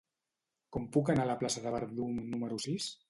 [0.77, 2.89] Com puc anar a la plaça del Verdum número sis?